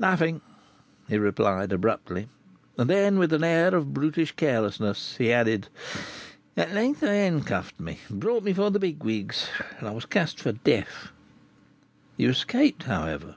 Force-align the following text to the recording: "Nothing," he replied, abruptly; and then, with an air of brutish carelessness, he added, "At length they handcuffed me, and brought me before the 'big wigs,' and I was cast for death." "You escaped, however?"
"Nothing," 0.00 0.40
he 1.08 1.16
replied, 1.16 1.70
abruptly; 1.72 2.28
and 2.76 2.90
then, 2.90 3.20
with 3.20 3.32
an 3.32 3.44
air 3.44 3.72
of 3.72 3.94
brutish 3.94 4.32
carelessness, 4.32 5.14
he 5.16 5.32
added, 5.32 5.68
"At 6.56 6.72
length 6.72 6.98
they 7.02 7.20
handcuffed 7.20 7.78
me, 7.78 8.00
and 8.08 8.18
brought 8.18 8.42
me 8.42 8.50
before 8.50 8.72
the 8.72 8.80
'big 8.80 9.04
wigs,' 9.04 9.48
and 9.78 9.86
I 9.86 9.92
was 9.92 10.04
cast 10.06 10.40
for 10.40 10.50
death." 10.50 11.10
"You 12.16 12.30
escaped, 12.30 12.82
however?" 12.82 13.36